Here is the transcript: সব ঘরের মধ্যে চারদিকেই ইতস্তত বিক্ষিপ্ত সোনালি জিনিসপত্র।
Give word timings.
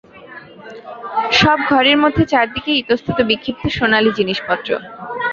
সব 1.33 1.57
ঘরের 1.69 1.97
মধ্যে 1.97 2.23
চারদিকেই 2.25 2.79
ইতস্তত 2.79 3.17
বিক্ষিপ্ত 3.29 3.63
সোনালি 3.77 4.11
জিনিসপত্র। 4.19 4.69